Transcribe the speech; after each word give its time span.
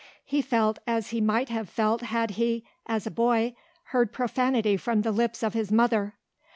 He 0.25 0.41
felt 0.41 0.79
as 0.87 1.11
he 1.11 1.21
might 1.21 1.49
have 1.49 1.69
felt 1.69 2.01
had 2.01 2.31
he, 2.31 2.65
as 2.87 3.05
a 3.05 3.11
boy, 3.11 3.53
heard 3.93 4.11
profanity 4.11 4.75
from 4.75 5.03
the 5.03 5.11
lips 5.11 5.43
of 5.43 5.53
his 5.53 5.71
mother. 5.71 6.15